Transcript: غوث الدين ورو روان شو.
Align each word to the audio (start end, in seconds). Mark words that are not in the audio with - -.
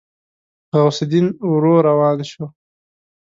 غوث 0.77 0.99
الدين 1.05 1.25
ورو 1.51 1.73
روان 1.87 2.17
شو. 2.31 2.45